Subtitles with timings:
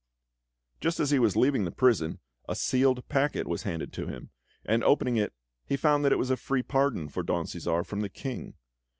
[0.79, 2.19] Just as he was leaving the prison,
[2.49, 4.31] a sealed packet was handed to him,
[4.65, 5.31] and opening it,
[5.63, 8.55] he found that it was a free pardon for Don Cæsar from the King.